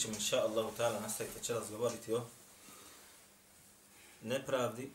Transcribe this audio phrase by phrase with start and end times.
[0.00, 2.26] Ćemo, inša Allah, ta'ala, nastaviti večeras govoriti o
[4.22, 4.90] nepravdi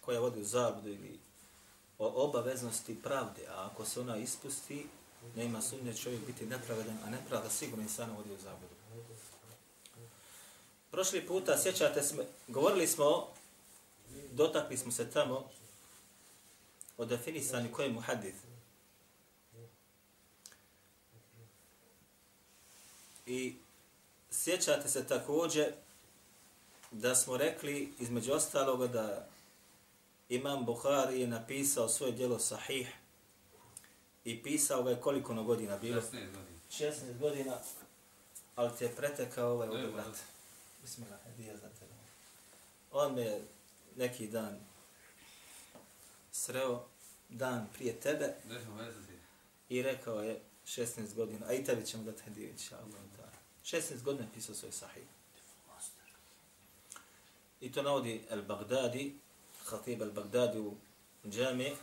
[0.00, 1.18] koja vodi u zabludu ili
[1.98, 4.86] o obaveznosti pravde, a ako se ona ispusti,
[5.36, 8.74] nema sumnje čovjek biti nepravedan, a nepravda sigurno insana vodi u zabludu.
[10.90, 13.28] Prošli puta, sjećate se, govorili smo,
[14.32, 15.48] dotakli smo se tamo
[16.96, 18.49] o definisani koji je muhadith.
[23.30, 23.54] I
[24.30, 25.72] sjećate se također
[26.90, 29.28] da smo rekli između ostaloga da
[30.28, 32.88] Imam Buhari je napisao svoje djelo Sahih
[34.24, 36.00] i pisao ga je koliko na godina bilo?
[36.00, 36.60] 16 godina.
[36.70, 37.58] 16 godina,
[38.56, 40.06] ali te je pretekao ovaj ovdje Evo, brat.
[40.06, 40.14] evo.
[40.82, 41.94] Bismillah, hedija za tebe.
[42.92, 43.40] On me
[43.96, 44.60] neki dan
[46.32, 46.84] sreo
[47.28, 48.34] dan prije tebe
[49.68, 53.19] i rekao je 16 godina, a i tebi ćemo dati hediju, inša Allah.
[53.70, 55.04] 16 godina pisao svoj sahih.
[57.60, 59.12] I to navodi Al-Baghdadi,
[59.64, 60.76] Khatib Al-Baghdadi u
[61.28, 61.76] džami,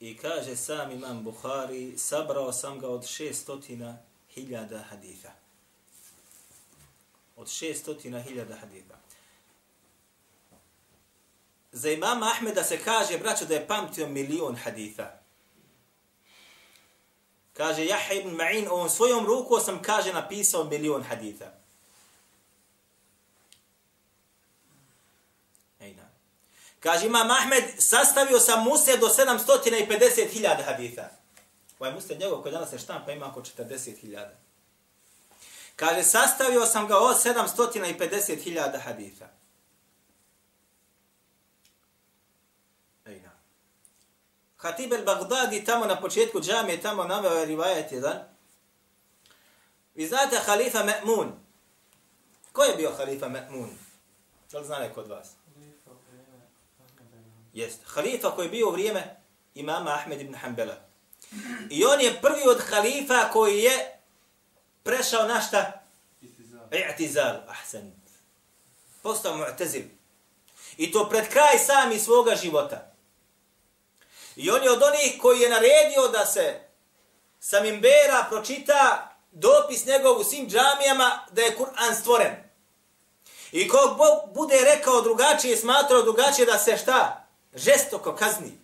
[0.00, 3.94] i kaže sam imam Bukhari, sabrao sam ga od 600
[4.30, 5.32] hiljada haditha.
[7.36, 8.94] Od 600 hiljada haditha.
[11.72, 15.23] Za imama Ahmeda se kaže, braćo, da je pamtio milion haditha.
[17.54, 21.52] Kaže, Jahe ibn Ma'in, ovom svojom ruku sam, kaže, napisao milion haditha.
[25.80, 26.08] Ejna.
[26.80, 31.10] Kaže, imam Ahmed, sastavio sam musned do 750.000 haditha.
[31.78, 34.28] Ovaj musned njegov koji danas je štampa ima oko 40.000.
[35.76, 39.28] Kaže, sastavio sam ga od 750.000 haditha.
[43.06, 43.30] Ejna.
[44.64, 48.18] Hatib el-Baghdadi tamo na početku džamije, tamo naveo je rivajet jedan.
[49.94, 51.32] Vi znate halifa Me'mun.
[52.52, 53.68] Ko je bio halifa Me'mun?
[54.52, 55.28] Da li zna neko od vas?
[57.52, 57.80] Jest.
[57.86, 59.16] Halifa koji je bio u vrijeme
[59.54, 60.76] imama Ahmed ibn Hanbala.
[61.70, 63.98] I on je prvi od halifa koji je
[64.82, 65.82] prešao na šta?
[66.22, 66.60] Istizal.
[66.70, 67.36] I'tizal.
[67.48, 67.92] Ahsan.
[69.02, 69.84] Postao mu'tazil.
[70.76, 72.93] I to pred kraj sami svoga života.
[74.36, 76.60] I on je od onih koji je naredio da se
[77.40, 82.34] sa mimbera pročita dopis njegov u svim džamijama da je Kur'an stvoren.
[83.52, 87.26] I kog Bog bude rekao drugačije, smatrao drugačije da se šta?
[87.54, 88.58] Žestoko kazni.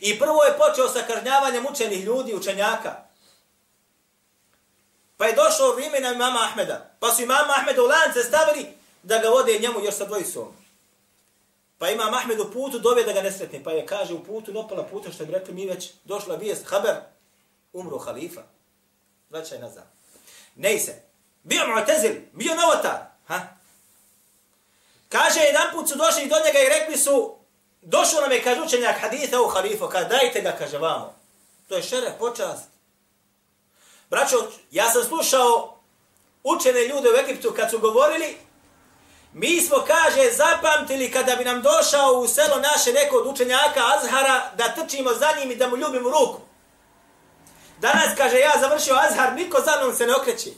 [0.00, 2.96] I prvo je počeo sa kažnjavanjem učenih ljudi, učenjaka.
[5.16, 6.96] Pa je došlo vrijeme na imama Ahmeda.
[7.00, 8.66] Pa su imama Ahmeda u lance stavili
[9.02, 10.61] da ga vode njemu još sa dvojicom.
[11.82, 13.64] Pa ima Ahmed u putu dove da ga nesretne.
[13.64, 16.94] Pa je kaže u putu, nopala puta što bi rekli mi već došla vijest, haber,
[17.72, 18.42] umro halifa.
[19.30, 19.84] Vraćaj nazad.
[20.56, 21.02] Nej se.
[21.42, 22.98] Bio mu'tezil, bio novotar.
[23.26, 23.40] Ha?
[25.08, 27.36] Kaže, jedan put su došli do njega i rekli su,
[27.80, 31.14] došao nam je, kaže učenjak haditha u halifu, kaže, dajte ga, kaže, vamo.
[31.68, 32.64] To je šeref, počast.
[34.10, 34.36] Braćo,
[34.70, 35.78] ja sam slušao
[36.42, 38.36] učene ljude u Egiptu kad su govorili,
[39.32, 44.50] mi smo, kaže, zapamtili kada bi nam došao u selo naše neko od učenjaka Azhara
[44.56, 46.40] da trčimo za njim i da mu ljubimo ruku.
[47.80, 50.50] Danas, kaže, ja završio Azhar, niko za mnom se ne okreće.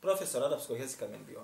[0.00, 1.40] Profesor arapskog jezika meni bio.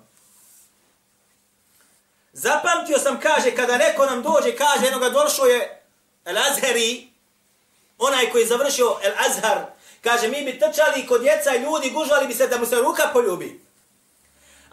[2.33, 5.83] Zapamtio sam, kaže, kada neko nam dođe, kaže, jednoga došao je
[6.25, 7.09] El Azhari,
[7.99, 9.67] onaj koji je završio El Azhar,
[10.01, 13.11] kaže, mi bi trčali kod djeca i ljudi, gužvali bi se da mu se ruka
[13.13, 13.64] poljubi.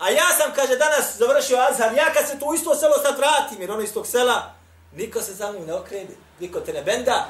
[0.01, 3.61] A ja sam, kaže, danas završio Azhar, ja kad se tu isto selo sad vratim,
[3.61, 4.53] jer ono iz tog sela,
[4.95, 6.09] niko se za mnom ne okrene,
[6.39, 7.27] niko te ne benda.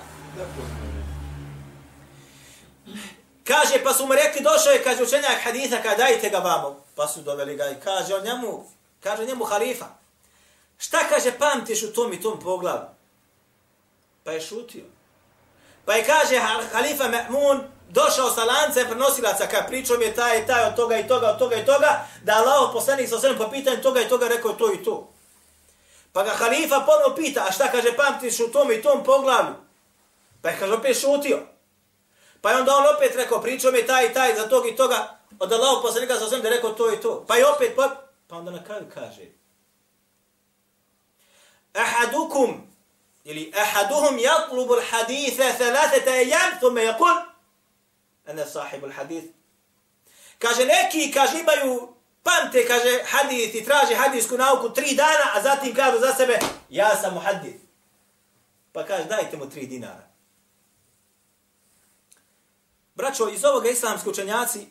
[3.44, 6.86] Kaže, pa su mu rekli, došao je, kaže, učenjak haditha, kaže, dajte ga vamo.
[6.96, 8.66] Pa su doveli ga i kaže on njemu,
[9.04, 9.86] kaže njemu halifa,
[10.78, 12.86] šta kaže, pamtiš u tom i tom poglavu?
[14.24, 14.84] Pa je šutio.
[15.86, 16.40] Pa je kaže
[16.72, 20.98] halifa Ma'mun, došao sa lancem prenosilaca, kad pričao mi je taj i taj od toga
[20.98, 24.10] i toga, od toga i toga, da Allah poslanik sa osvijem po pitanju toga i
[24.10, 25.10] toga rekao to i to.
[26.14, 29.54] Pa ga halifa ponovo pita, a šta kaže, pamtiš u tom i tom poglavlju?
[30.42, 31.40] Pa je kaže, opet šutio.
[32.42, 35.18] Pa je onda on opet rekao, pričao mi taj i taj za tog i toga,
[35.40, 37.26] od Allah poslanika sa osvijem da rekao to i to.
[37.28, 37.96] Pa je opet, pa,
[38.28, 39.26] pa onda na kraju kaže,
[41.74, 42.68] ahadukum,
[43.24, 47.31] ili ahaduhum yatlubu l-haditha thalathata ejam, thume je kul,
[48.28, 49.28] ene sahibu l-hadith.
[50.40, 55.76] Kaže, neki, kaže, imaju pamte, kaže, hadith i traže hadijsku nauku tri dana, a zatim
[55.76, 56.40] kažu za sebe,
[56.70, 57.60] ja sam muhadith.
[58.72, 60.08] Pa kaže, dajte mu tri dinara.
[62.96, 64.68] Braćo, iz ovoga islamski učenjaci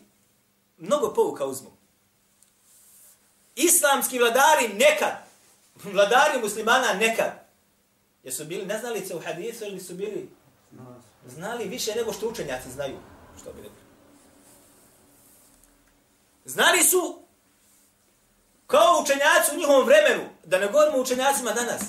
[0.77, 1.71] mnogo pouka uzmu.
[3.55, 5.13] Islamski vladari nekad,
[5.93, 7.31] vladari muslimana nekad,
[8.23, 10.29] jesu bili neznalice u hadisu ili su bili
[11.27, 12.97] znali više nego što učenjaci znaju,
[13.41, 13.81] što bi rekli.
[16.45, 17.21] Znali su
[18.67, 21.81] kao učenjaci u njihovom vremenu, da ne govorimo učenjacima danas.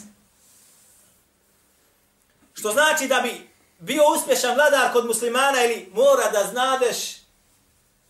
[2.55, 7.23] Što znači da bi bio uspješan vladar kod muslimana ili mora da znadeš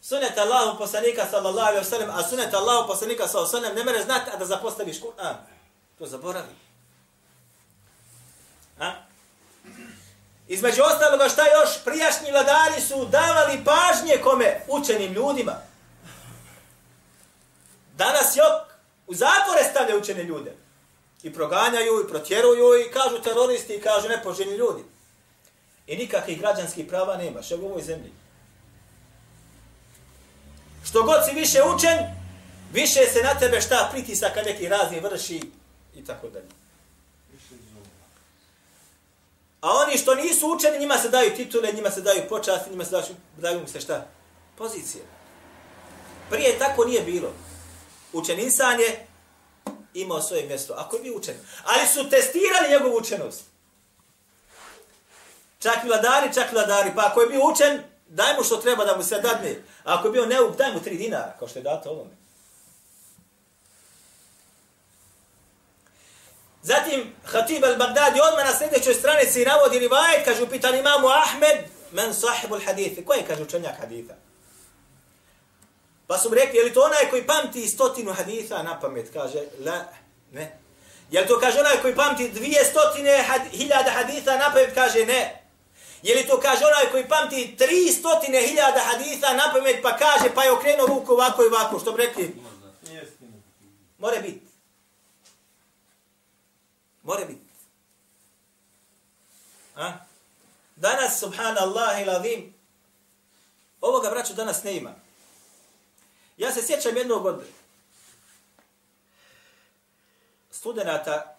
[0.00, 4.04] sunet Allahu poslanika sallallahu alaihi wasallam, a sunet Allahu poslanika sallallahu alaihi wasallam ne mere
[4.04, 5.36] znati, a da zapostaviš Kur'an.
[5.98, 6.54] To zaboravi.
[8.78, 8.92] A?
[10.48, 14.60] Između ostaloga šta još, prijašnji vladari su davali pažnje kome?
[14.68, 15.52] Učenim ljudima.
[17.96, 18.72] Danas jok,
[19.06, 20.52] u zatvore stavlja učene ljude.
[21.22, 24.82] I proganjaju, i protjeruju, i kažu teroristi, i kažu nepoželjni ljudi.
[25.86, 28.12] I nikakvih građanskih prava nema, što u ovoj zemlji.
[30.84, 31.98] Što god si više učen,
[32.72, 35.40] više se na tebe šta pritisaka neki razni vrši
[35.94, 36.61] i tako dalje.
[39.62, 42.90] A oni što nisu učeni, njima se daju titule, njima se daju počasti, njima se
[42.90, 43.04] daju,
[43.36, 44.06] daju mu se šta?
[44.58, 45.04] Pozicije.
[46.30, 47.32] Prije tako nije bilo.
[48.12, 49.06] Učen insan je
[49.94, 50.74] imao svoje mjesto.
[50.74, 51.34] Ako je bio učen.
[51.64, 53.42] Ali su testirali njegovu učenost.
[55.58, 56.92] Čak i vladari, čak i vladari.
[56.94, 59.62] Pa ako je bio učen, daj mu što treba da mu se dadne.
[59.84, 62.21] A ako je bio neuk, daj mu tri dinara, kao što je dato ovome.
[66.62, 71.58] Zatim, Hatib al-Baghdadi odmah na sljedećoj stranici navodi rivajet, kaže, upitan imamu Ahmed,
[71.92, 73.04] men sahibu al-hadithi.
[73.04, 74.14] Ko je, kaže, učenjak haditha?
[76.06, 79.10] Pa su rekli, je li to onaj koji pamti stotinu haditha na pamet?
[79.12, 79.84] Kaže, la,
[80.32, 80.58] ne.
[81.10, 84.74] Je li to, kaže, onaj koji pamti dvije stotine had, hiljada haditha na pamet?
[84.74, 85.42] Kaže, ne.
[86.02, 90.34] Je li to, kaže, onaj koji pamti tri stotine hiljada haditha na pamet, pa kaže,
[90.34, 92.36] pa je okrenuo ruku ovako i ovako, što bi rekli?
[93.98, 94.51] More biti.
[97.02, 97.46] More biti.
[99.76, 99.92] A?
[100.76, 102.54] Danas, subhanallah i lavim,
[103.80, 104.94] ovoga, braću, danas ne ima.
[106.36, 107.44] Ja se sjećam jednog od
[110.50, 111.36] studenta,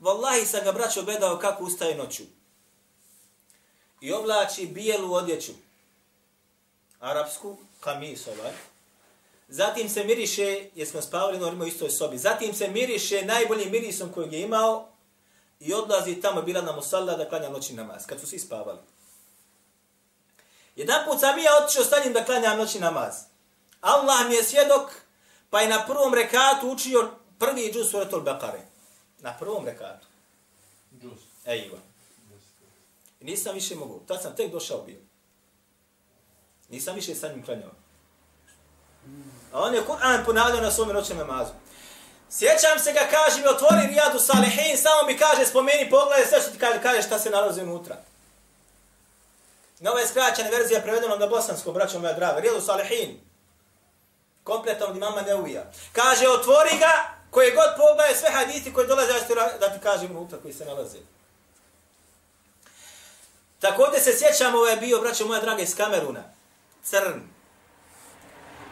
[0.00, 2.22] Wallahi sam ga braćo gledao kako ustaje noću.
[4.00, 5.52] I oblači bijelu odjeću.
[7.00, 8.52] Arapsku, kamis ovaj.
[9.48, 12.18] Zatim se miriše, jer smo spavali normalno u istoj sobi.
[12.18, 14.88] Zatim se miriše najboljim mirisom kojeg je imao
[15.60, 18.78] i odlazi tamo bila na musalla da klanja noćni namaz, kad su svi spavali.
[20.76, 23.14] Jedan put sam ja otišao s da klanjam noćni namaz.
[23.80, 24.90] Allah mi je svjedok,
[25.50, 28.60] pa je na prvom rekatu učio prvi džus suratul Bekare.
[29.20, 30.06] Na prvom rekatu.
[31.00, 31.20] Džus.
[31.44, 31.78] Ejva.
[33.20, 34.00] I nisam više mogu.
[34.06, 35.00] Tad sam tek došao bio.
[36.68, 37.70] Nisam više sa njim klanjao.
[39.52, 41.50] A on je Kur'an ponavljao na svome noćnom namazu.
[42.30, 46.50] Sjećam se ga, kaže mi, otvori Rijadu Salihin, samo mi kaže, spomeni, pogledaj sve što
[46.50, 47.96] ti kaže, kaže šta se nalazi unutra.
[49.80, 52.40] Nova je skraćena verzija prevedena na bosansko, braćo moja draga.
[52.40, 53.20] Rijadu Salihin.
[54.44, 55.72] kompletan od imama Neuvija.
[55.92, 56.92] Kaže, otvori ga,
[57.30, 59.12] koje god pogledaj, sve hadisi koje dolaze,
[59.60, 60.98] da ti kažem unutra koji se nalaze.
[63.60, 66.22] Također se sjećam, ovo je bio, braćo moja draga, iz Kameruna.
[66.84, 67.35] Crn.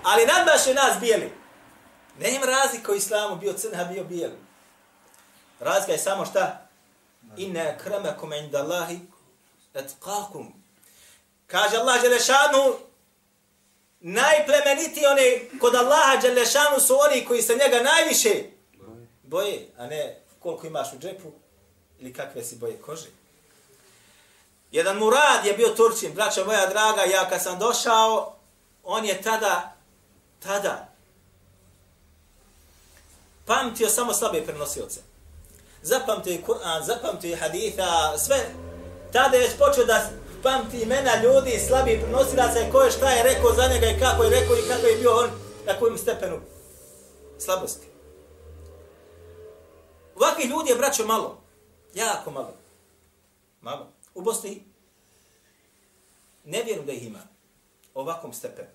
[0.04, 1.32] Ali nadmaše nas bijeli.
[2.20, 4.38] Ne ima razlika u islamu, bio crn, a bio bijeli.
[5.60, 6.68] Razlika je samo šta?
[7.36, 9.00] Inna kramakum inda Allahi
[9.74, 10.52] etqakum.
[11.46, 12.76] Kaže Allah Đelešanu,
[14.00, 18.44] najplemeniti one kod Allaha Đelešanu su oni koji se njega najviše
[19.22, 21.32] boje, a ne koliko imaš u džepu
[21.98, 23.06] ili kakve si boje kože.
[24.70, 28.36] Jedan Murad je bio Turčin, braća moja draga, ja kad sam došao,
[28.84, 29.76] on je tada,
[30.44, 30.88] tada,
[33.44, 35.00] pamtio samo slabe prenosioce.
[35.82, 38.54] Zapamtio je Kur'an, zapamtio je haditha, sve.
[39.12, 40.10] Tada je počeo da
[40.42, 44.22] pamti imena ljudi, slabi prenosilaca i ko je šta je rekao za njega i kako
[44.22, 45.30] je rekao i kako je bio on
[45.66, 46.40] na kojem stepenu
[47.38, 47.86] slabosti.
[50.16, 51.42] Ovakvih ljudi je braćo malo.
[51.94, 52.54] Jako malo.
[53.60, 53.92] Malo.
[54.14, 54.64] U Bosni
[56.44, 57.18] Ne vjerujem da ih ima.
[57.94, 58.68] Ovakvom stepenu.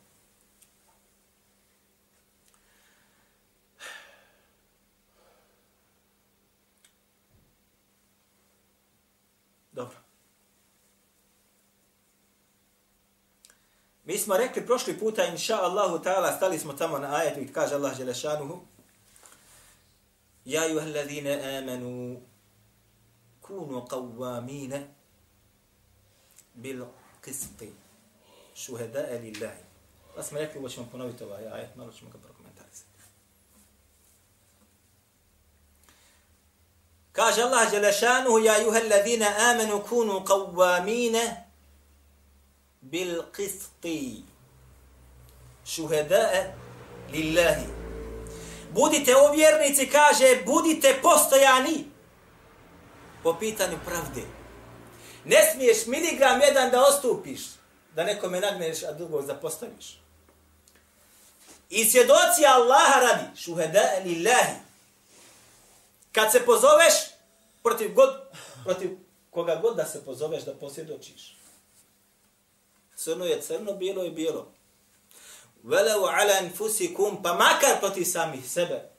[14.10, 17.76] Mi smo rekli prošli puta, inša Allahu ta'ala, stali smo tamo na ajetu i kaže
[17.76, 18.60] Allah Želešanuhu,
[20.46, 22.22] Ja juha alladhina amanu
[23.42, 24.82] kunu qawwamina
[26.54, 26.86] bil
[27.22, 27.70] qisti
[28.56, 29.64] šuheda'a lillahi.
[30.16, 32.90] Pa smo rekli, ovo ćemo ponoviti ovaj ajet, malo ćemo ga prokomentarisati.
[37.12, 41.49] Kaže Allah Đelešanuhu, ja juha alladhina amanu kunu qawwamina
[42.82, 44.24] bil qisti
[45.66, 46.54] Šuhedae
[47.12, 47.68] lillahi.
[48.72, 51.86] Budite ovjernici, kaže, budite postojani
[53.24, 54.22] po pitanju pravde.
[55.26, 57.42] Ne smiješ miligram jedan da ostupiš,
[57.96, 60.00] da nekome nagneš, a drugog zapostaviš.
[61.70, 64.56] I svjedoci Allaha radi, šuheda lillahi.
[66.12, 66.94] Kad se pozoveš,
[67.64, 68.10] protiv, god,
[68.64, 68.98] protiv
[69.30, 71.39] koga god da se pozoveš, da posvjedočiš.
[73.04, 74.52] Crno je crno, bijelo je bijelo.
[75.64, 78.90] Velau ala anfusikum, pa makar protiv samih sebe.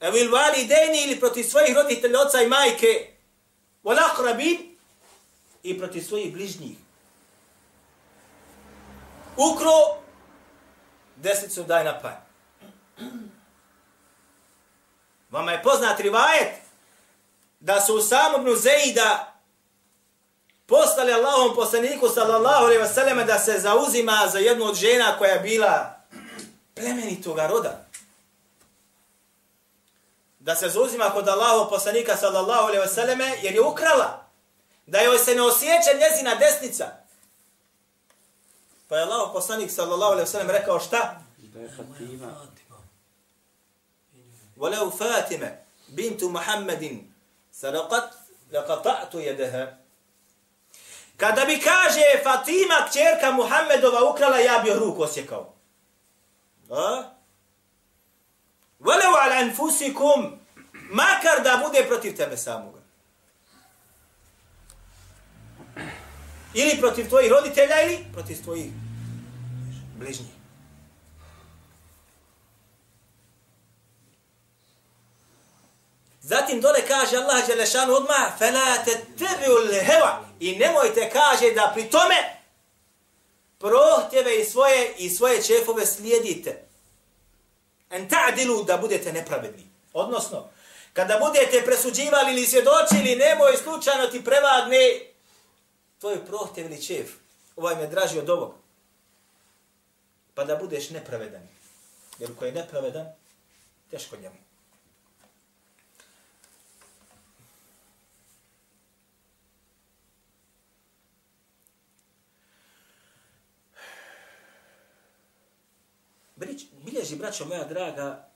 [0.00, 3.12] Evil vali deni ili protiv svojih roditelja, oca i majke.
[3.84, 4.76] Wala akrabin
[5.62, 6.76] i protiv svojih bližnjih.
[9.36, 10.02] Ukro,
[11.16, 12.20] desnicu daj na panj.
[15.30, 16.54] Vama je poznat rivajet
[17.60, 19.31] da su u samom Nuzeida
[20.72, 25.40] poslali Allahom poslaniku sallallahu alaihi wasallam da se zauzima za jednu od žena koja je
[25.40, 25.96] bila
[26.74, 27.84] plemenitoga roda.
[30.40, 34.24] Da se zauzima kod Allahov poslanika sallallahu alaihi wasallam jer je ukrala.
[34.86, 36.86] Da joj se ne osjeća njezina desnica.
[38.88, 41.20] Pa je Allahov poslanik sallallahu alaihi wasallam rekao šta?
[41.38, 42.48] Da je Fatima.
[44.56, 47.14] Voleu Fatime bintu Muhammedin
[47.52, 48.12] sadaqat
[48.52, 49.81] lakat, jedeha
[51.16, 55.54] Kada bi kaže Fatima, kćerka Muhammedova ukrala, ja bi joj ruku osjekao.
[56.70, 57.02] A?
[58.78, 60.38] Velev ala anfusikum,
[60.72, 62.78] makar da bude protiv tebe samoga.
[66.54, 68.72] Ili protiv tvojih roditelja, ili protiv tvojih
[69.98, 70.31] bližnjih.
[76.21, 82.15] Zatim dole kaže Allah Đelešanu odmah, فَلَا تَتَّبِعُ الْهَوَا I nemojte, kaže, da pri tome
[83.59, 86.63] prohtjeve i svoje i svoje čefove slijedite.
[87.89, 89.67] En ta'dilu da budete nepravedni.
[89.93, 90.49] Odnosno,
[90.93, 94.99] kada budete presuđivali ili svjedočili, nemoj slučajno ti prevagne
[95.99, 97.09] tvoj prohtjev ili čef.
[97.55, 98.53] Ovaj me draži od ovog.
[100.33, 101.47] Pa da budeš nepravedan.
[102.19, 103.05] Jer ko je nepravedan,
[103.91, 104.35] teško njemu.
[116.84, 118.28] Bilježi, braćo moja draga,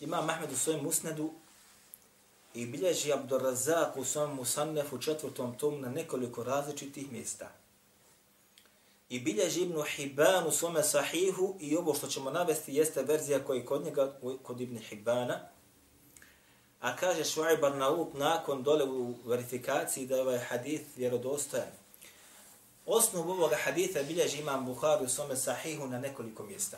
[0.00, 1.30] imam Mahmed u svojem musnedu
[2.54, 7.50] i bilježi Abdurrazak u svojem musannefu četvrtom tomu na nekoliko različitih mjesta.
[9.08, 13.58] I bilježi Ibnu Hibban u svome sahihu i ovo što ćemo navesti jeste verzija koja
[13.58, 15.40] je kod njega, kod Ibn Hibbana.
[16.80, 21.83] A kaže Šuaj Nauk nakon dole u verifikaciji da je ovaj hadith vjerodostojan.
[22.86, 26.76] Osnovu ovoga haditha bilježi imam Bukhari u svome sahihu na nekoliko mjesta.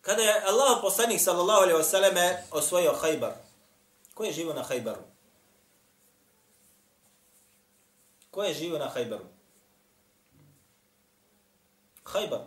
[0.00, 3.32] Kada je Allah poslanik sallallahu alaihi wasallam osvojio Hajbar,
[4.14, 5.02] ko je živo na Hajbaru?
[8.30, 9.24] Ko je živo na Hajbaru?
[12.04, 12.40] Hajbar.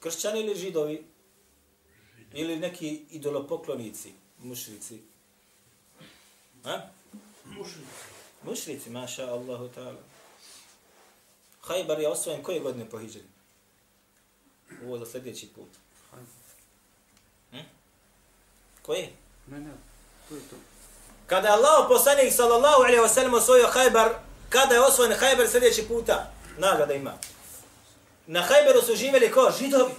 [0.00, 1.06] Kršćani ili židovi?
[2.32, 4.19] Ili neki idolopoklonici?
[4.42, 5.00] Mušrici.
[6.64, 6.90] Ha?
[7.44, 8.10] Mušrici.
[8.42, 10.00] Mušrici, maša Allahu ta'ala.
[11.60, 13.24] Hajbar je osvojen koje godine po hijđari?
[14.86, 15.68] Ovo za sljedeći put.
[17.50, 17.56] Hm?
[18.82, 19.12] Koje?
[19.46, 19.70] Ne, ne,
[20.28, 20.56] to je to.
[21.26, 24.14] Kada je Allah poslanik sallallahu alaihi wa sallam osvojio Hajbar,
[24.48, 26.32] kada je osvojen Hajbar sljedeći puta?
[26.58, 27.18] Nagrada ima.
[28.26, 29.52] Na Hajbaru su živjeli ko?
[29.58, 29.92] Židovi.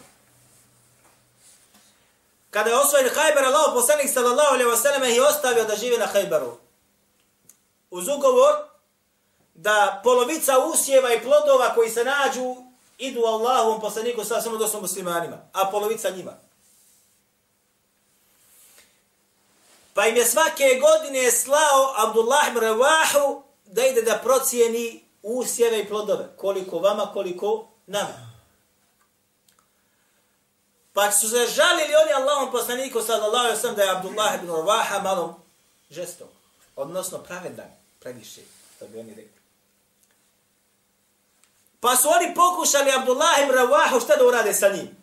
[2.51, 6.58] Kada je osvojen Hajber, Allah poslanik sallallahu alaihi wasallam je ostavio da žive na Hajberu.
[7.91, 8.53] Uz ugovor
[9.53, 12.55] da polovica usjeva i plodova koji se nađu
[12.98, 16.31] idu Allahovom poslaniku sa samo dosom muslimanima, a polovica njima.
[19.93, 25.88] Pa im je svake godine slao Abdullah ibn Ravahu da ide da procijeni usjeve i
[25.88, 26.27] plodove.
[26.38, 28.30] Koliko vama, koliko nama.
[30.93, 35.00] Pa su se žalili oni Allahom poslaniku sallallahu alaihi sallam da je Abdullah ibn Ravaha
[35.00, 35.39] malo
[35.89, 36.29] žestok.
[36.75, 38.41] Odnosno pravedan, previše,
[38.79, 39.41] da bi oni rekli.
[41.79, 44.98] Pa su oni pokušali Abdullah ibn Ravahu šta da urade sa njim?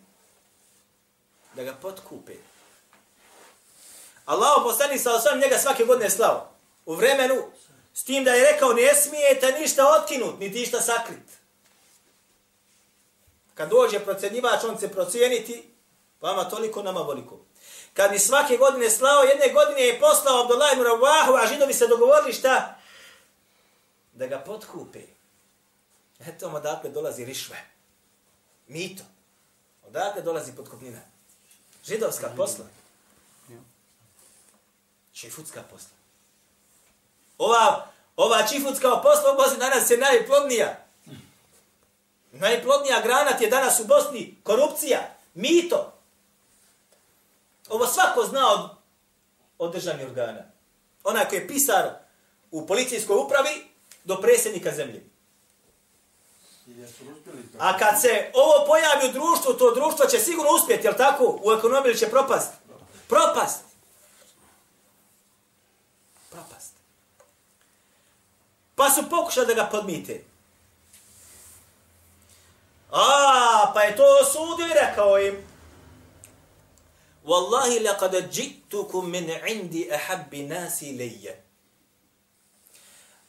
[1.53, 2.33] Da ga potkupe.
[4.25, 6.51] Allah poslanik sallallahu alaihi njega svake godine slao.
[6.85, 7.35] U vremenu
[7.93, 11.29] s tim da je rekao ne smijete ništa otkinut, niti ništa sakrit.
[13.53, 15.73] Kad dođe procenjivač, on će procijeniti
[16.21, 17.39] Vama toliko, nama voliko.
[17.93, 21.87] Kad bi svake godine slao, jedne godine je poslao Abdullah ibn Ravahu, a židovi se
[21.87, 22.79] dogovorili šta?
[24.13, 24.99] Da ga potkupe.
[26.19, 27.63] Eto vam odakle dolazi rišve.
[28.67, 29.03] Mito.
[29.87, 30.99] Odakle dolazi potkupnina.
[31.85, 32.65] Židovska posla.
[35.13, 35.89] Čifutska posla.
[37.37, 40.85] Ova, ova čifutska posla u Bosni danas je najplodnija.
[42.31, 45.98] Najplodnija granat je danas u Bosni korupcija, mito.
[47.69, 48.69] Ovo svako zna od,
[49.57, 50.41] od državnih organa.
[51.03, 51.89] Onaj koji je pisar
[52.51, 53.65] u policijskoj upravi
[54.03, 55.09] do predsjednika zemlje.
[57.59, 61.39] A kad se ovo pojavi u društvu, to društvo će sigurno uspjeti, jel tako?
[61.43, 62.51] U ekonomiji će propast.
[63.07, 63.59] Propast.
[66.29, 66.73] Propast.
[68.75, 70.23] Pa su pokušali da ga podmite.
[72.91, 75.48] A, pa je to osudio i rekao im,
[77.25, 81.35] Wallahi laqad ji'tukum min 'indi ahabbi nasi ilayya.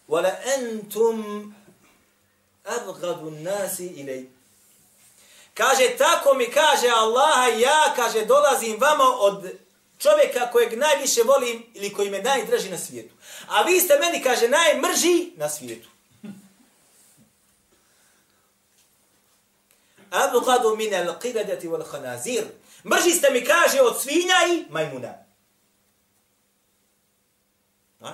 [0.09, 1.55] Wa la antum
[2.65, 4.27] abghadu an-nasi ilay.
[5.55, 9.51] Kaže tako mi kaže Allah ja kaže dolazim vama od
[9.99, 13.15] čovjeka kojeg najviše volim ili koji me najdraži na svijetu.
[13.49, 15.89] A vi ste meni kaže najmrži na svijetu.
[20.11, 22.45] Abghadu min al-qiradati wal khanazir.
[22.85, 25.15] Mrži ste mi kaže od svinja i majmuna.
[28.01, 28.13] A?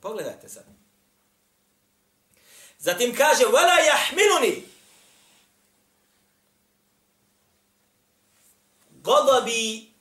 [0.00, 0.64] Pogledajte sad.
[2.78, 4.64] Zatim kaže, wala jahmiluni.
[8.90, 9.92] Godabi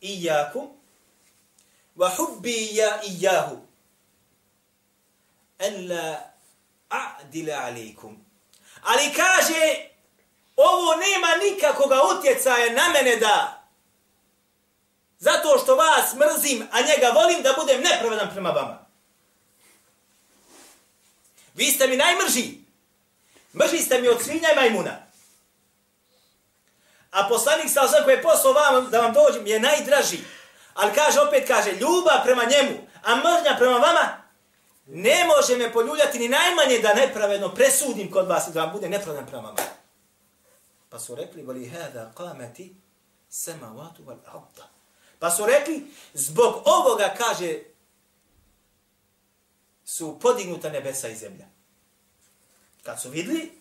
[0.00, 0.68] ijakum,
[1.96, 3.58] wa hubbi ja ijahu.
[5.58, 6.32] En la
[6.88, 8.24] a'dila alikum.
[8.82, 9.87] Ali kaže,
[10.60, 13.62] ovo nema nikakoga utjecaja na mene da
[15.18, 18.78] zato što vas mrzim, a njega volim da budem nepravedan prema vama.
[21.54, 22.54] Vi ste mi najmrži.
[23.54, 25.06] Mrži ste mi od svinja i majmuna.
[27.10, 30.18] A poslanik sa osam koji je poslao vam da vam dođem je najdraži.
[30.74, 34.22] Ali kaže, opet kaže, ljubav prema njemu, a mržnja prema vama,
[34.86, 38.88] ne može me poljuljati ni najmanje da nepravedno presudim kod vas i da vam bude
[38.88, 39.77] nepravedan prema vama.
[40.90, 42.74] Pa su rekli, voli hada qamati
[43.30, 44.68] samawatu wal arda.
[45.18, 47.60] Pa su rekli, zbog ovoga, kaže,
[49.84, 51.46] su podignuta nebesa i zemlja.
[52.82, 53.52] Kad su vidli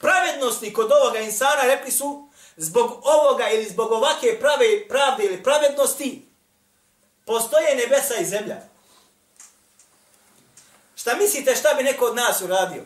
[0.00, 6.26] pravednosti kod ovoga insana, rekli su, zbog ovoga ili zbog ovake prave, pravde ili pravednosti,
[7.26, 8.60] postoje nebesa i zemlja.
[10.96, 12.84] Šta mislite šta bi neko od nas uradio?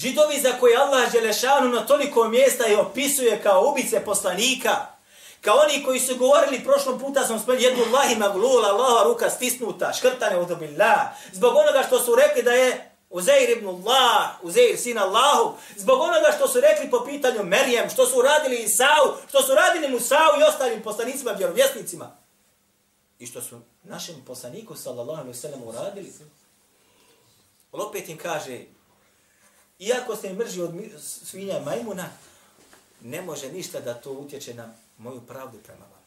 [0.00, 4.86] Židovi za koje Allah Želešanu na toliko mjesta je opisuje kao ubice poslanika,
[5.40, 9.92] kao oni koji su govorili prošlom puta sam spomenuo jednu Allahi maglula, Allahova ruka stisnuta,
[9.92, 11.00] škrtane od obillah,
[11.32, 16.32] zbog onoga što su rekli da je Uzeir ibn Allah, Uzeir sin Allahu, zbog onoga
[16.36, 20.42] što su rekli po pitanju Merijem, što su radili Isau, što su radili Musau i
[20.42, 22.16] ostalim poslanicima, vjerovjesnicima.
[23.18, 26.12] I što su našem poslaniku, sallallahu alaihi sallam, uradili.
[27.72, 28.60] Ali opet im kaže,
[29.80, 32.08] Iako se mrži od svinja i majmuna,
[33.00, 36.00] ne može ništa da to utječe na moju pravdu prema vam.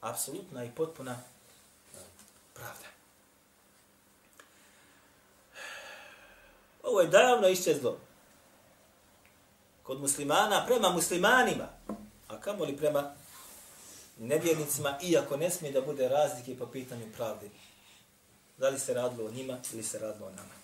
[0.00, 1.22] Apsolutna i potpuna
[2.54, 2.86] pravda.
[6.82, 8.00] Ovo je davno iščezlo.
[9.82, 11.68] Kod muslimana, prema muslimanima,
[12.28, 13.14] a kamoli prema
[14.18, 17.50] nevjernicima, iako ne smije da bude razlike po pitanju pravde.
[18.56, 20.57] Da li se radilo o njima ili se radilo o nama.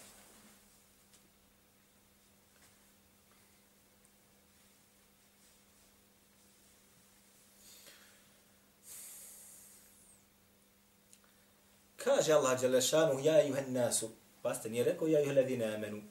[12.05, 14.11] Kaže Allah Đelešanu, ja juhen nasu.
[14.43, 16.03] Paste, nije rekao, ja juhen ladina amenu.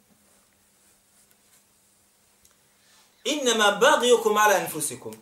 [3.24, 5.14] Innama bagijukum ala anfusikum.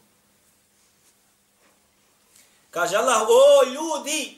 [2.70, 4.38] Kaže Allah, o ljudi,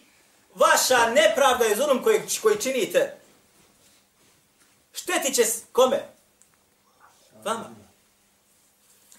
[0.55, 3.17] vaša nepravda je zulum koji, koji činite.
[4.93, 6.09] Šteti će kome?
[7.43, 7.75] Vama.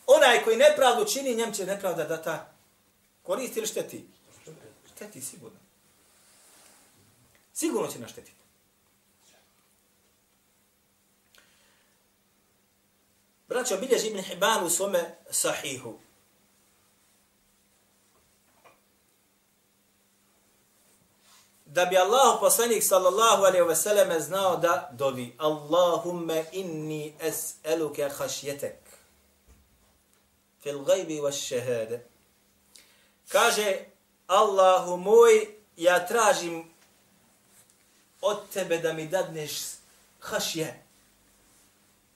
[0.06, 2.52] Onaj koji nepravdu čini, njem će nepravda da ta
[3.22, 4.06] koristi ili šteti?
[4.94, 5.58] Šteti sigurno.
[7.54, 8.36] Sigurno će naštetiti.
[13.48, 15.98] Braćo, bilježi Ibn Hibban u svome sahihu.
[21.66, 28.84] Da bi Allah poslanik sallallahu alaihi ve selleme znao da dovi Allahumme inni es'eluke hašjetek
[30.62, 32.06] fil gajbi wa šehade.
[33.28, 33.84] Kaže
[34.26, 36.73] Allahu moj, ja tražim
[38.24, 39.52] od tebe da mi dadneš
[40.20, 40.82] hašje.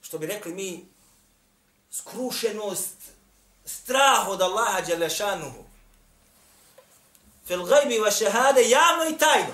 [0.01, 0.85] Što bi rekli mi,
[1.91, 2.97] skrušenost,
[3.65, 5.63] strah od Allaha Đelešanuhu.
[7.47, 9.53] Fil gajbi wa šehade, javno i tajno.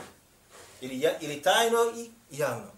[0.81, 2.75] Ili, ja, ili tajno i javno.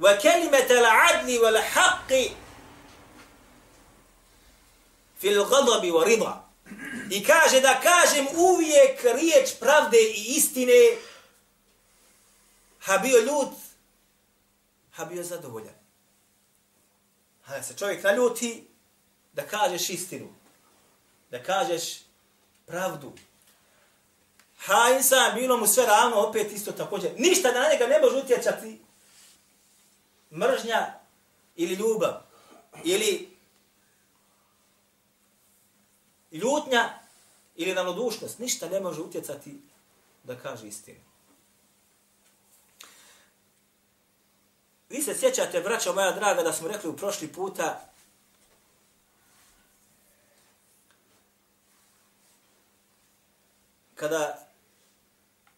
[0.00, 2.08] وكلمة العدل والحق
[5.20, 6.47] في الغضب ورضا
[7.10, 10.96] I kaže da kažem uvijek riječ pravde i istine,
[12.80, 13.48] ha bio ljud,
[14.92, 15.74] ha bio zadovoljan.
[17.44, 18.68] Ha se čovjek naljuti,
[19.32, 20.28] da kažeš istinu,
[21.30, 21.98] da kažeš
[22.66, 23.12] pravdu.
[24.58, 27.10] Ha insan bilo mu sve ravno, opet isto također.
[27.16, 28.80] Ništa na njega ne može utjecati
[30.32, 30.94] mržnja
[31.56, 32.22] ili ljubav
[32.84, 33.37] ili
[36.32, 36.98] ljutnja
[37.56, 39.60] ili ravnodušnost, ništa ne može utjecati
[40.24, 41.00] da kaže istinu.
[44.88, 47.88] Vi se sjećate, braćo moja draga, da smo rekli u prošli puta
[53.94, 54.48] kada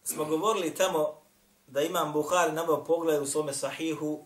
[0.03, 1.21] smo govorili tamo
[1.67, 4.25] da imam Buhari nabao pogled u svome sahihu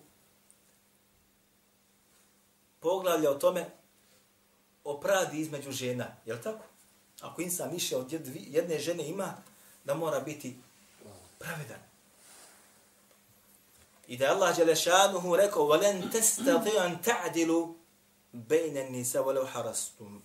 [2.80, 3.72] poglavlja o tome
[4.85, 6.65] o pravdi između žena, je li tako?
[7.21, 9.35] Ako insan više od jedvi- jedne žene ima,
[9.85, 10.57] da mora biti
[11.39, 11.81] pravedan.
[14.09, 17.75] I da je Allah Đelešanuhu rekao وَلَنْ تَسْتَطِعَ أَنْ تَعْدِلُوا
[18.33, 20.21] بَيْنَ النِّسَا وَلَوْ حَرَسْتُمْ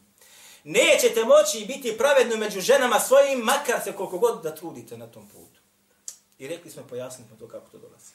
[0.64, 5.28] Nećete moći biti pravedni među ženama svojim, makar se koliko god da trudite na tom
[5.28, 5.60] putu.
[6.40, 8.12] I rekli smo, pojasnili smo to kako to dolazi.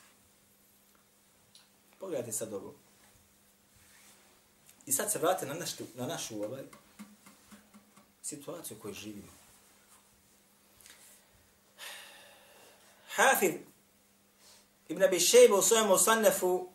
[1.98, 2.74] Pogledajte sad ovo.
[4.85, 6.63] I sad se vrate na, naš, na našu ovaj,
[8.21, 9.31] situaciju u kojoj živimo.
[13.15, 13.53] Hafid
[14.87, 16.67] Ibn Abi Shejba u svojem osannefu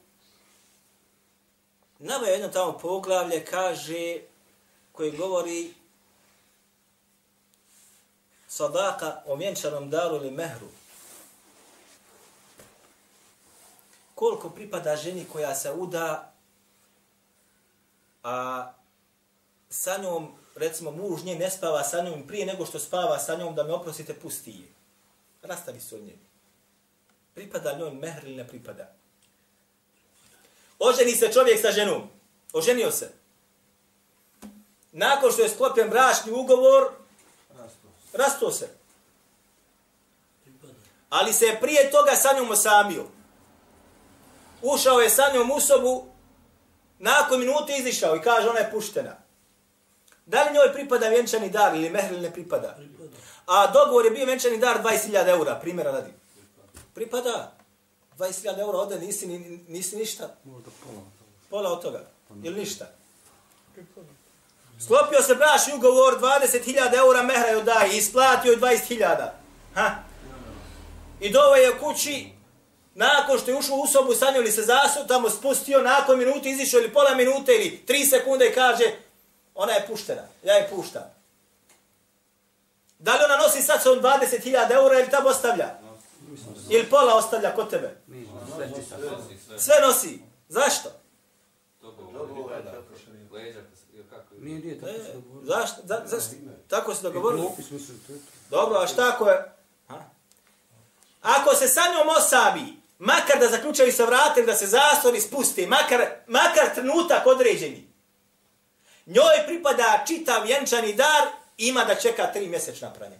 [1.98, 4.20] naveo jedno tamo poglavlje, kaže,
[4.92, 5.74] koji govori
[8.48, 10.66] sadaka o vjenčanom daru ili mehru.
[14.14, 16.29] Koliko pripada ženi koja se uda,
[18.22, 18.72] a
[19.70, 23.54] sa njom, recimo, muž nje ne spava sa njom prije nego što spava sa njom,
[23.54, 24.68] da me oprostite, pusti je.
[25.42, 26.18] Rastavi se od nje.
[27.34, 28.92] Pripada njoj mehr ili ne pripada?
[30.78, 32.02] Oženi se čovjek sa ženom.
[32.52, 33.12] Oženio se.
[34.92, 36.92] Nakon što je sklopljen bračni ugovor,
[38.12, 38.68] rasto se.
[41.10, 43.06] Ali se je prije toga sa njom osamio.
[44.62, 46.06] Ušao je sa njom u sobu,
[47.00, 49.16] nakon minute izišao i kaže ona je puštena.
[50.26, 52.76] Da li njoj pripada vjenčani dar ili mehr ili ne pripada?
[53.46, 56.10] A dogovor je bio vjenčani dar 20.000 eura, primjera radi.
[56.94, 57.52] Pripada.
[58.18, 60.34] 20.000 eura ode, nisi, ni- nisi ništa.
[60.44, 61.02] Možda pola.
[61.50, 62.00] Pola od toga.
[62.42, 62.86] Ili ništa.
[64.80, 69.30] Sklopio se brašni ugovor, 20.000 eura mehra joj daje, isplatio je 20.000.
[69.74, 69.96] Ha?
[71.20, 72.32] I dovo je kući,
[72.94, 76.50] nakon što je ušao u sobu, sa njom li se zasu, tamo spustio, nakon minuti
[76.50, 78.84] izišao ili pola minute ili tri sekunde i kaže,
[79.54, 81.02] ona je puštena, ja je puštam.
[82.98, 85.78] Da li ona nosi sad sa 20.000 eura ili tamo ostavlja?
[86.70, 87.96] Ili pola ostavlja kod tebe?
[89.58, 90.20] Sve nosi.
[90.48, 90.90] Zašto?
[94.38, 95.42] Nije, nije, tako se dogovorili.
[95.42, 95.82] zašto?
[95.82, 96.34] Da, zašto?
[96.68, 98.12] Tako se to.
[98.50, 99.52] Dobro, a šta ako je?
[99.88, 100.04] Ha?
[101.22, 106.06] Ako se sa njom osabi, makar da zaključaju sa vratem, da se zastori spusti, makar,
[106.26, 107.88] makar trenutak određeni,
[109.06, 113.16] njoj pripada čitav vjenčani dar, ima da čeka tri mjesečna pranja.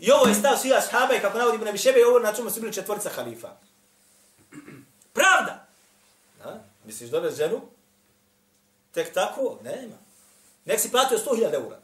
[0.00, 2.60] I ovo je stav svih ashaba i kako navodi Ibn Abishebe, ovo na čemu su
[2.60, 3.56] bili četvorca halifa.
[5.12, 5.66] Pravda!
[6.38, 6.64] Da?
[6.84, 7.60] Misliš dovesti ženu?
[8.92, 9.58] Tek tako?
[9.64, 9.96] Nema.
[10.64, 11.79] Nek si platio 100.000 eura.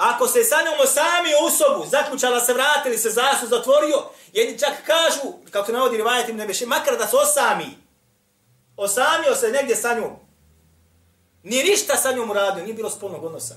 [0.00, 3.96] Ako se sa njom sami u sobu, zaključala se, vratili se, zasu zatvorio,
[4.32, 7.78] jedni čak kažu, kako navodi Rivajet im nebeše, makar da se osami,
[8.76, 10.16] osamio se negdje sa njom,
[11.42, 13.54] ni ništa sa njom uradio, nije bilo spolnog odnosa.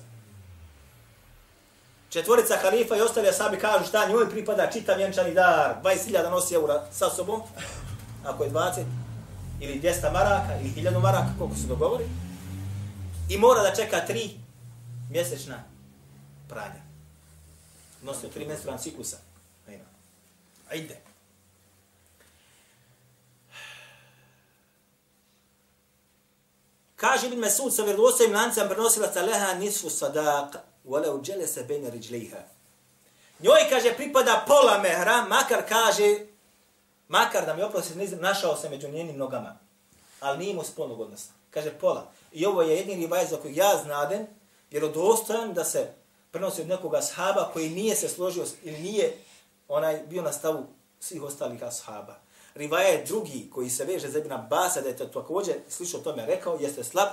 [2.09, 6.85] Četvorica halifa i ostali asabi kažu šta njoj pripada čitav vjenčani dar, 20.000 nosi eura
[6.91, 7.41] sa sobom,
[8.25, 8.83] ako je 20,
[9.59, 12.05] ili 200 maraka, ili 1000 maraka, koliko se dogovori,
[13.29, 14.29] i mora da čeka tri
[15.09, 15.72] mjesečna
[16.53, 16.81] pranja.
[18.01, 19.17] Nosio tri menstrualna ciklusa.
[19.67, 19.83] Ajde.
[20.69, 21.01] Ajde.
[26.95, 32.37] Kaže Ibn Mesud sa vjerodostojim lancem prenosilaca leha nisfu sadak, wala uđele se bejne riđliha.
[33.39, 36.25] Njoj kaže pripada pola mehra, makar kaže,
[37.07, 39.59] makar da mi oprosti, nisam našao se među njenim nogama,
[40.19, 41.31] ali nije imao spolnog odnosa.
[41.49, 42.11] Kaže pola.
[42.31, 44.27] I ovo je jedini rivaj za koji ja znaden,
[44.71, 45.93] jer odostojan da se
[46.33, 49.17] prenosi od nekoga ashaba koji nije se složio ili nije
[49.67, 50.65] onaj bio na stavu
[50.99, 52.19] svih ostalih ashaba.
[52.55, 56.25] Rivaja je drugi koji se veže za Ibn Abbas, da je to također slično tome
[56.25, 57.07] rekao, jeste slab,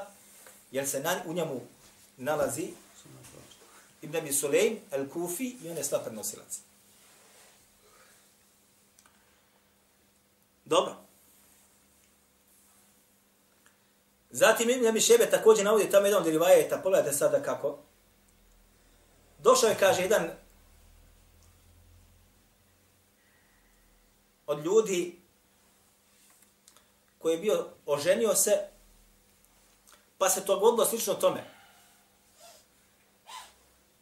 [0.70, 1.61] jer se na, u njemu
[2.16, 2.68] nalazi
[4.02, 6.59] Ibn Abi Sulejm, El Kufi i on je slab prenosilac.
[10.64, 10.94] Dobro.
[14.30, 17.78] Zatim Ibn Abi Šebe također navodi tamo jedan od rivajeta, pogledajte sada kako.
[19.42, 20.31] Došao je, kaže, jedan
[24.46, 25.18] od ljudi
[27.18, 28.68] koji je bio, oženio se,
[30.18, 31.44] pa se to godilo slično tome.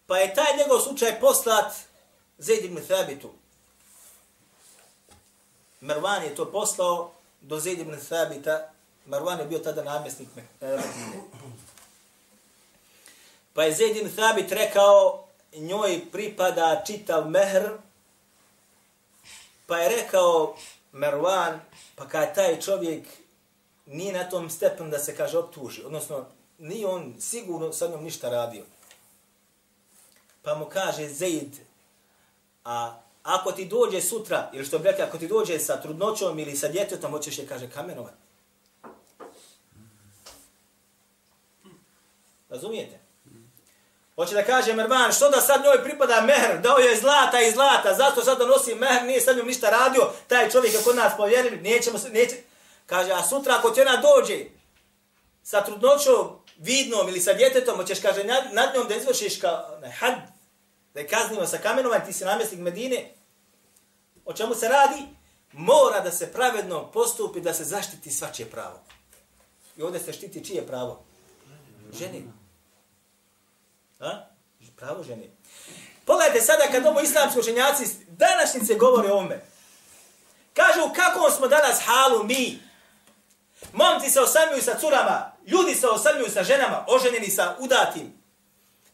[0.07, 1.73] Pa je taj njegov slučaj poslat
[2.39, 3.31] Zaid ibn Thabitu.
[5.81, 8.71] Marwan je to poslao do Zaid ibn Thabita.
[9.07, 10.83] Marwan je bio tada namjesnik Medine.
[13.53, 17.71] Pa je Zaid ibn Thabit rekao, njoj pripada čitav mehr,
[19.67, 20.57] pa je rekao
[20.93, 21.61] Mervan,
[21.95, 23.07] pa kada taj čovjek
[23.87, 26.27] nije na tom stepenu da se kaže optuži, odnosno
[26.59, 28.65] nije on sigurno sa njom ništa radio.
[30.43, 31.57] Pa mu kaže Zaid,
[32.65, 36.57] a ako ti dođe sutra, ili što bi rekli, ako ti dođe sa trudnoćom ili
[36.57, 38.15] sa djetetom, hoćeš je, kaže, kamenovat.
[42.49, 43.08] Razumijete?
[44.19, 47.95] Hoće da kaže Mervan, što da sad njoj pripada mehr, dao je zlata i zlata,
[47.95, 51.61] zašto sad donosi mehr, nije sad njom ništa radio, taj čovjek je kod nas povjerili,
[51.61, 52.37] nećemo se, neće.
[52.87, 54.45] Kaže, a sutra ako ti ona dođe
[55.43, 59.91] sa trudnoćom vidnom ili sa djetetom, hoćeš, kaže, nad, nad njom da izvršiš ka, ne,
[59.91, 60.15] had,
[60.95, 63.15] da je kaznimo sa kamenovanjem, ti si namjesnik Medine.
[64.25, 65.03] O čemu se radi?
[65.53, 68.81] Mora da se pravedno postupi, da se zaštiti svačije pravo.
[69.77, 71.05] I ovdje se štiti čije pravo?
[71.99, 72.38] Ženima.
[74.01, 74.29] A?
[74.77, 75.31] Pravo žene.
[76.05, 79.41] Pogledajte sada kad ovo islamski učenjaci današnjice govore o ome.
[80.55, 82.61] Kažu kako smo danas halu mi.
[83.73, 88.19] Momci se osamljuju sa curama, ljudi se osamljuju sa ženama, oženjeni sa udatim.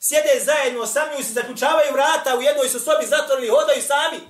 [0.01, 4.21] Sjede zajedno, osamljuju se, zaključavaju vrata, u jednoj su sobi zatvorili, hodaju sami.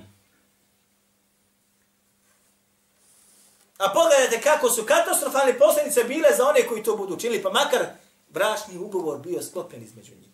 [3.77, 7.85] A pogledajte kako su katastrofalne posljedice bile za one koji to budu učinili, pa makar
[8.27, 10.24] brašni ugovor bio sklopljen između njih.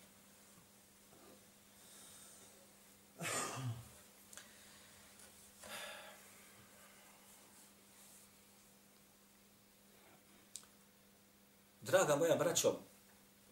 [11.91, 12.73] Draga moja braćo,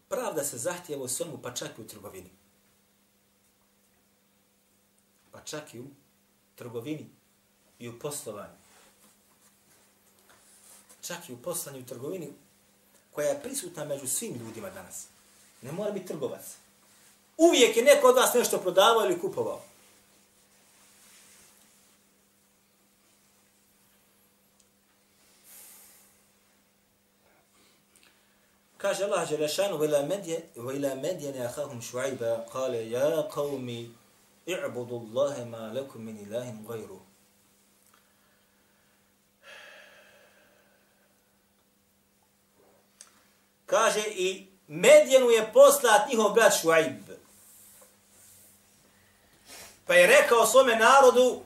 [0.10, 2.30] pravda se zahtjeva u svemu, pa čak i u trgovini.
[5.32, 5.86] Pa čak i u
[6.56, 7.10] trgovini
[7.80, 8.54] i u poslovanju.
[11.02, 12.34] Čak i u poslanju i u trgovini
[13.12, 15.08] koja je prisutna među svim ljudima danas.
[15.62, 16.56] Ne mora biti trgovac.
[17.38, 19.62] Uvijek je neko od vas nešto prodavao ili kupovao.
[28.89, 29.79] Kaže Allah Đelešanu,
[30.57, 33.95] وَإِلَا مَدْيَنِ أَخَاهُمْ شُعَيْبًا قَالَ يَا قَوْمِ
[34.49, 37.01] اِعْبُدُوا اللَّهَ مَا لَكُمْ مِنْ إِلَهٍ غَيْرُهُ
[43.67, 47.09] Kaže i Medjenu je poslat njihov brat Šuaib.
[49.87, 51.43] Pa je rekao svome narodu,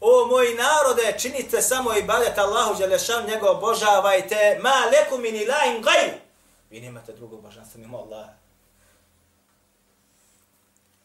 [0.00, 6.23] o moji narode, činite samo ibadet Allahu Đelešan, njega obožavajte, ma leku min ilahin gajru.
[6.74, 8.32] Vi nemate drugog božanstva mimo Allaha.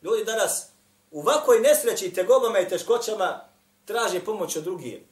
[0.02, 0.70] Ljudi danas
[1.12, 3.46] u ovakvoj nesreći i tegobama i teškoćama
[3.86, 5.06] traže pomoć od drugije.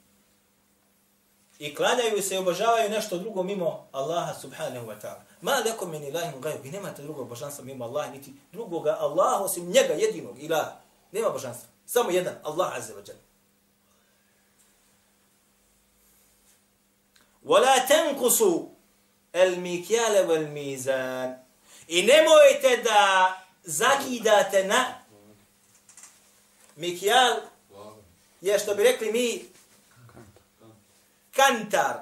[1.59, 5.21] i klanjaju se i obožavaju nešto drugo mimo Allaha subhanahu wa ta'ala.
[5.41, 6.61] Ma lekom min ilahim gajub.
[6.63, 10.71] Vi nemate drugog božanstva mimo Allaha, niti drugoga Allaha osim njega jedinog ilaha.
[11.11, 11.69] Nema božanstva.
[11.85, 13.21] Samo jedan, Allah azza wa jalla.
[17.45, 18.67] ولا تنقصوا
[19.38, 21.34] el mikjale vel mizan.
[21.88, 24.84] I nemojte da zakidate na
[26.76, 27.36] mikjal
[28.40, 29.44] je što bi rekli mi
[31.36, 31.96] kantar.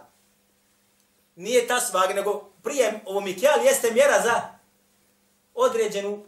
[1.36, 4.42] Nije ta svaga, nego prijem ovo mikjal jeste mjera za
[5.54, 6.24] određenu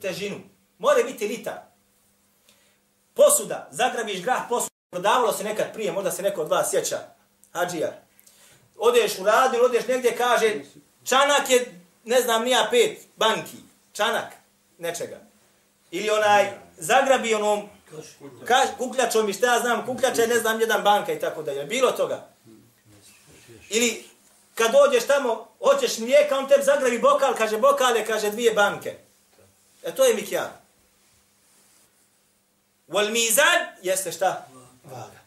[0.00, 0.36] težinu.
[0.78, 1.68] More biti lita.
[3.14, 4.72] Posuda, zagrabiš grah posuda.
[4.90, 6.98] Prodavalo se nekad prije, možda se neko od vas sjeća.
[7.52, 8.02] Hadžija,
[8.76, 10.60] Odeš u radu, odeš negdje, kaže,
[11.04, 13.56] čanak je, ne znam, nija pet banki.
[13.92, 14.32] Čanak
[14.78, 15.20] nečega.
[15.90, 17.68] Ili onaj, zagrabi onom
[18.44, 21.64] Kaž, kukljačom i šta ja znam, kukljače, je ne znam jedan banka i tako dalje.
[21.64, 22.28] Bilo toga.
[23.70, 24.04] Ili
[24.54, 28.96] kad dođeš tamo, hoćeš mlijeka, on tebi zagravi bokal, kaže bokale, kaže dvije banke.
[29.82, 30.48] E to je mikjar.
[32.88, 34.48] Wal mizan jeste šta?
[34.84, 35.20] Vaga.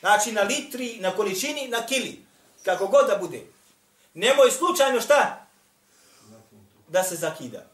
[0.00, 2.24] Znači na litri, na količini, na kili.
[2.62, 3.46] Kako god da bude.
[4.14, 5.46] Nemoj slučajno šta?
[6.88, 7.66] Da se zakida.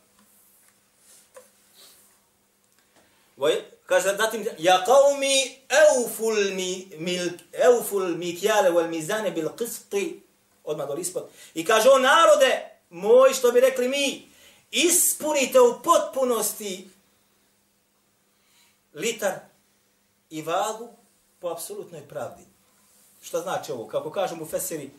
[3.87, 9.95] Kaže zatim ja qaumi euful, mi mil awful mikyal wal mizan bil qist
[10.65, 11.31] odmah dol ispod.
[11.55, 14.29] I kaže o narode moj što bi rekli mi
[14.71, 16.91] ispunite u potpunosti
[18.95, 19.35] litar
[20.31, 20.89] i vagu
[21.41, 22.56] po apsolutnoj pravdi.
[23.27, 23.87] Šta znači ovo?
[23.87, 24.91] Kako kažem u Feseri,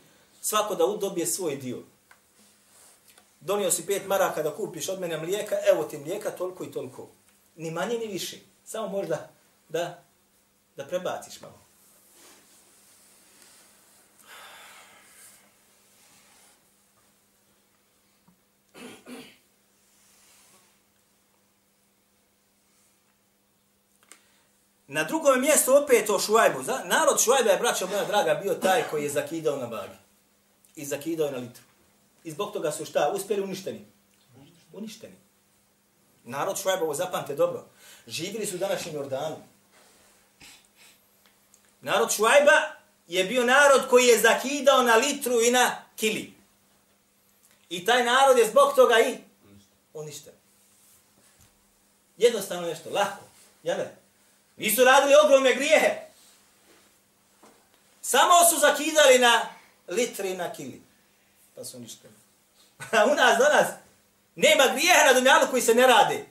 [0.41, 1.77] svako da udobije svoj dio.
[3.39, 7.07] Donio si pet maraka da kupiš od mene mlijeka, evo ti mlijeka, toliko i toliko.
[7.55, 8.37] Ni manje, ni više.
[8.65, 9.29] Samo možda
[9.69, 10.03] da,
[10.75, 11.66] da prebaciš malo.
[24.87, 26.59] Na drugom mjestu opet o Šuajbu.
[26.85, 29.97] Narod Šuajba je, braćo moja draga, bio taj koji je zakidao na vagi.
[30.75, 31.63] I zakidao na litru.
[32.23, 33.11] I zbog toga su šta?
[33.15, 33.85] Uspjeli uništeni.
[34.73, 35.15] Uništeni.
[36.23, 37.65] Narod Šuajba, ovo zapamte dobro
[38.07, 39.35] živili su u današnjem Jordanu.
[41.81, 42.61] Narod Šuajba
[43.07, 46.33] je bio narod koji je zakidao na litru i na kili.
[47.69, 49.17] I taj narod je zbog toga i
[49.93, 50.33] uništen.
[52.17, 53.23] Jednostavno nešto, lako.
[53.63, 53.77] Jel?
[54.57, 56.07] Nisu radili ogromne grijehe.
[58.01, 59.41] Samo su zakidali na
[59.87, 60.81] litri na kili.
[61.55, 62.07] Pa su ništa.
[62.97, 63.67] A u nas danas
[64.35, 66.25] nema grijeha na dunjalu koji se ne radi.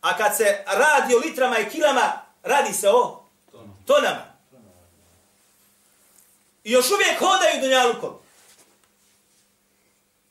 [0.00, 3.24] A kad se radi o litrama i kilama, radi se o
[3.86, 4.36] tonama.
[6.64, 8.18] I još uvijek hodaju dunjalukom.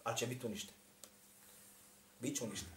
[0.04, 0.74] A će biti uništen.
[2.19, 2.74] Biće uništen.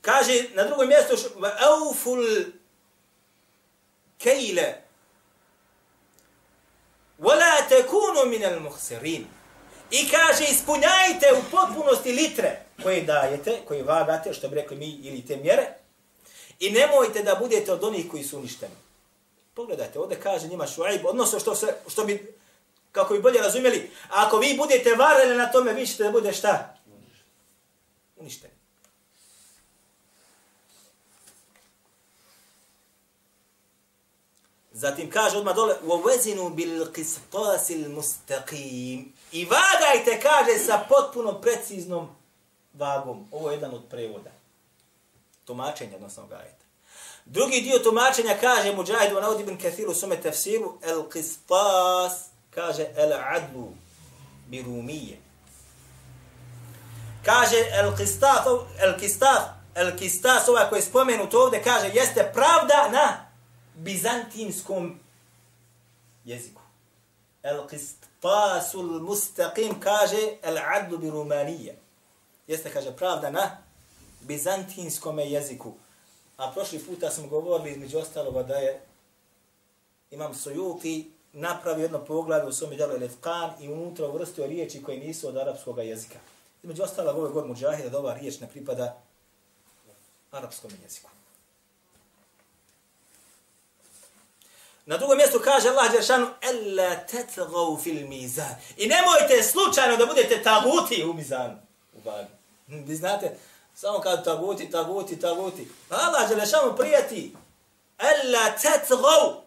[0.00, 1.16] Kaže na drugom mjestu,
[1.60, 2.24] Auful
[4.18, 4.74] kejle,
[7.18, 9.26] wala tekunu minel muhsirin.
[9.90, 15.26] I kaže, ispunjajte u potpunosti litre koje dajete, koje vagate, što bi rekli mi, ili
[15.26, 15.66] te mjere,
[16.60, 18.74] i nemojte da budete od onih koji su uništeni.
[19.54, 22.34] Pogledajte, ovdje kaže njima šuajb, odnosno što, se, što bi,
[22.92, 26.76] kako bi bolje razumjeli, ako vi budete varali na tome, vi ćete da bude šta?
[28.16, 28.59] Uništeni.
[34.79, 42.09] Zatim kaže odmah dole, وَوَزِنُوا بِالْقِسْطَاسِ الْمُسْتَقِيمِ I vagajte, kaže, sa potpuno preciznom
[42.73, 43.27] vagom.
[43.31, 44.31] Ovo je jedan od prevoda.
[45.45, 46.65] Tumačenja, odnosno gajeta.
[47.25, 52.11] Drugi dio tumačenja kaže Mujahid wa Naud ibn Kathir u svome tafsiru el qistas
[52.49, 53.69] kaže el adlu
[54.47, 55.17] bi rumije.
[57.25, 58.45] Kaže el qistas
[58.79, 59.41] el qistas
[59.75, 63.25] el qistas ovaj koji je spomenut ovdje kaže jeste pravda na
[63.84, 64.98] bizantinskom
[66.24, 66.62] jeziku.
[67.42, 71.76] El qistasul mustaqim kaže el adlu bi rumanije
[72.50, 73.56] jeste, kaže, pravda na
[74.20, 75.72] bizantinskom jeziku.
[76.36, 78.80] A prošli puta smo govorili između ostaloga da je
[80.10, 85.28] imam Sojuti napravio jedno poglavlje u svom djelu Elefkan i unutra uvrstio riječi koje nisu
[85.28, 86.18] od arapskog jezika.
[86.62, 89.02] Između ostalog ovaj god muđahida da ova riječ ne pripada
[90.30, 91.10] arapskom jeziku.
[94.90, 98.54] Na drugom mjestu kaže Allah Đeršanu Ella tetgau fil mizan.
[98.76, 101.56] I nemojte slučajno da budete taguti u mizanu.
[101.92, 102.28] U vagi.
[102.66, 103.36] Vi znate,
[103.74, 105.68] samo kad taguti, taguti, taguti.
[105.88, 107.34] Pa Allah Đeršanu prijeti.
[107.98, 109.42] Ella tetgau.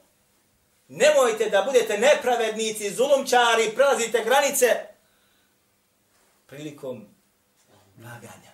[0.88, 4.86] Nemojte da budete nepravednici, zulumčari, prelazite granice
[6.48, 7.06] prilikom
[7.98, 8.54] vaganja.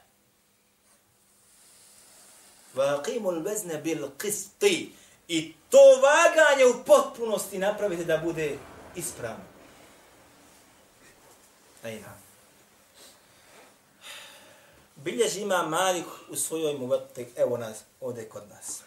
[2.76, 4.90] Vaqimul vezne bil qisti.
[5.29, 8.59] I to vaganje u potpunosti napravite da bude
[8.97, 9.45] ispravno.
[11.83, 12.15] Ajna.
[14.97, 18.83] Bilježi ima Malik u svojoj muvatek, evo nas, ovdje kod nas.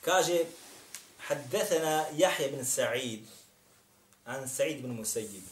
[0.00, 0.44] Kaže,
[1.28, 3.26] حدثنا يحيى بن سعيد
[4.26, 5.42] عن سعيد بن مسيب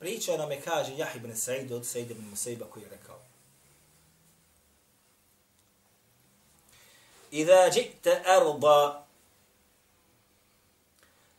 [0.00, 3.13] Priča nam je, kaže, Jahi ibn Sa'id od Sa'id ibn Musaiba koji je rekao.
[7.35, 9.05] Iza ji'ta arda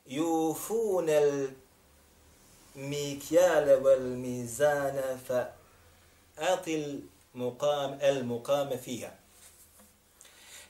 [0.07, 1.49] yufun al
[2.75, 5.41] mikyal wal mizana fa
[6.53, 7.01] atil
[7.35, 9.11] muqam al muqam fiha.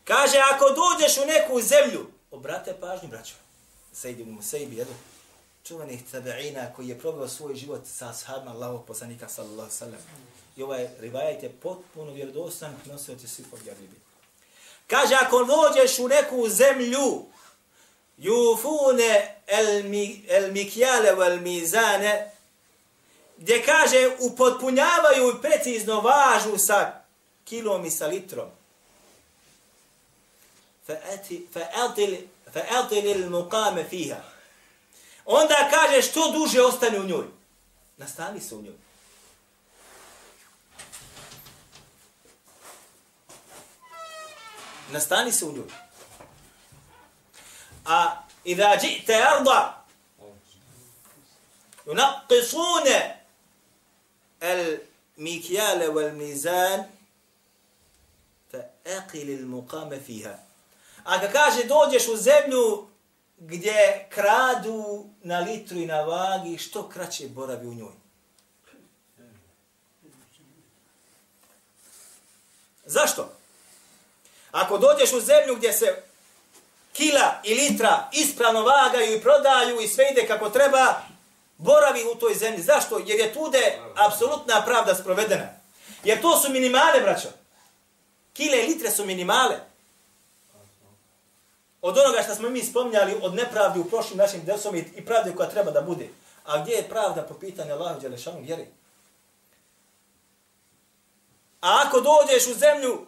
[0.05, 3.35] Kaže, ako dođeš u neku zemlju, obrate pažnju, braćo,
[3.93, 4.95] Sejdi ibn Musaib, jedu,
[5.65, 10.01] čuvanih tabeina koji je probao svoj život sa ashabima Allahog poslanika sallallahu sallam.
[10.57, 14.06] I ovaj rivajat je potpuno vjerodostan, nosio će svi povjerljivi.
[14.87, 17.25] Kaže, ako dođeš u neku zemlju,
[18.17, 22.33] jufune el, mi, el mikjale vel mizane,
[23.37, 27.01] gdje kaže, upotpunjavaju i precizno važu sa
[27.45, 28.51] kilom i sa litrom.
[32.55, 34.23] Fa'atil il muqame fiha.
[35.25, 37.25] Onda kaže što duže ostane u njoj.
[37.97, 38.86] Nastani se u njoj.
[44.91, 45.69] Nastani se u njoj.
[47.85, 49.85] A idha ji'te arda
[51.87, 53.15] yunaqisune
[54.41, 54.79] el
[55.17, 56.85] mikjale wal mizan
[58.51, 60.39] fa aqil il muqame fiha.
[61.05, 62.89] A kad kaže dođeš u zemlju
[63.39, 67.93] gdje kradu na litru i na vagi, što kraće boravi u njoj.
[72.85, 73.36] Zašto?
[74.51, 76.03] Ako dođeš u zemlju gdje se
[76.93, 81.03] kila i litra ispravno vagaju i prodaju i sve ide kako treba,
[81.59, 82.63] boravi u toj zemlji.
[82.63, 82.99] Zašto?
[83.07, 85.49] Jer je tude apsolutna pravda sprovedena.
[86.05, 87.29] Jer to su minimale, braćo.
[88.33, 89.57] Kile i litre su minimale
[91.83, 95.49] od onoga što smo mi spomnjali od nepravdi u prošlim našim desom i pravde koja
[95.49, 96.09] treba da bude.
[96.45, 98.67] A gdje je pravda po pitanju Allahu Đelešanu vjeri?
[101.61, 103.07] A ako dođeš u zemlju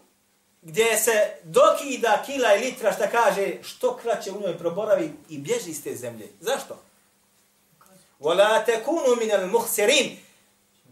[0.62, 5.70] gdje se dokida kila i litra šta kaže što kraće u njoj proboravi i bježi
[5.70, 6.28] iz te zemlje.
[6.40, 6.78] Zašto?
[8.20, 10.16] وَلَا takunu min al-mukhsirin.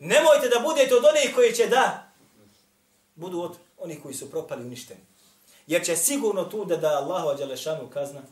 [0.00, 2.12] Nemojte da budete od onih koji će da
[3.14, 5.00] budu od onih koji su propali uništeni.
[5.66, 8.22] Jer će sigurno tu da da Allahu Đalešanu kazna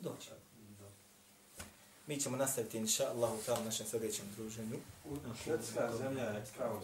[0.00, 0.30] doći.
[2.06, 4.76] Mi ćemo nastaviti, inša Allahu, u našem sljedećem druženju.
[5.44, 6.80] Švedska zemlja je kao.